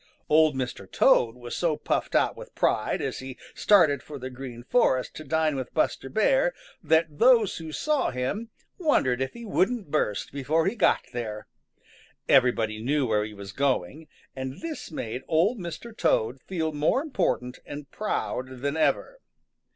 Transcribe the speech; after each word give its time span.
Old 0.29 0.55
Mr. 0.55 0.91
Toad 0.91 1.35
was 1.35 1.55
so 1.55 1.77
puffed 1.77 2.15
out 2.15 2.35
with 2.35 2.55
pride 2.55 3.03
as 3.03 3.19
he 3.19 3.37
started 3.53 4.01
for 4.01 4.17
the 4.17 4.31
Green 4.31 4.63
Forest 4.63 5.13
to 5.17 5.23
dine 5.23 5.55
with 5.55 5.75
Buster 5.75 6.09
Bear 6.09 6.53
that 6.81 7.19
those 7.19 7.57
who 7.57 7.71
saw 7.71 8.09
him 8.09 8.49
wondered 8.79 9.21
if 9.21 9.33
he 9.33 9.45
wouldn't 9.45 9.91
burst 9.91 10.31
before 10.31 10.65
he 10.65 10.73
got 10.73 11.05
there. 11.13 11.45
Everybody 12.27 12.81
knew 12.81 13.05
where 13.05 13.23
he 13.23 13.35
was 13.35 13.51
going, 13.51 14.07
and 14.35 14.61
this 14.61 14.89
made 14.89 15.21
Old 15.27 15.59
Mr. 15.59 15.95
Toad 15.95 16.41
feel 16.47 16.71
more 16.73 16.99
important 16.99 17.59
and 17.63 17.91
proud 17.91 18.61
than 18.61 18.75
ever. 18.75 19.19